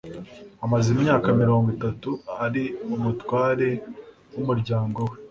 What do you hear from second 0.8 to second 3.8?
imyaka mirongo itatu ari umutware